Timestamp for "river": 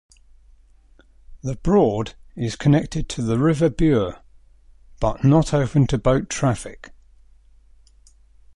3.37-3.69